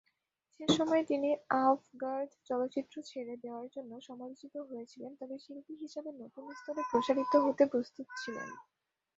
[0.53, 1.29] সে সময়ে তিনি
[1.61, 8.07] আঁভ-গার্দ চলচ্চিত্র ছেড়ে দেওয়ার জন্য সমালোচিত হয়েছিলেন, তবে শিল্পী হিসাবে নতুন স্তরে প্রসারিত হতে প্রস্তুত
[8.21, 8.49] ছিলেন।